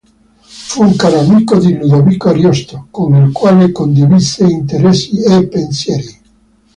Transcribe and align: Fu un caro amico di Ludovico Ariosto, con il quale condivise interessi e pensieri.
Fu 0.41 0.81
un 0.81 0.95
caro 0.95 1.19
amico 1.19 1.59
di 1.59 1.77
Ludovico 1.77 2.29
Ariosto, 2.29 2.87
con 2.89 3.13
il 3.13 3.31
quale 3.31 3.71
condivise 3.71 4.45
interessi 4.47 5.21
e 5.21 5.47
pensieri. 5.47 6.21